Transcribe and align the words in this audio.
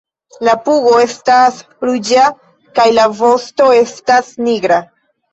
La 0.47 0.53
pugo 0.67 0.93
estas 1.01 1.59
ruĝa 1.87 2.23
kaj 2.79 2.85
la 2.99 3.05
vosto 3.19 3.67
estas 3.81 4.33
nigra. 4.47 4.81